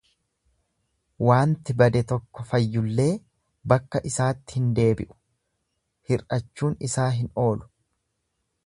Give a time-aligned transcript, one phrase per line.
[1.27, 3.07] Waanti bade tokko fayyullee
[3.75, 5.21] bakka isaatti hin deebi'u,
[6.13, 7.71] hir'achuun isaa hin oolu.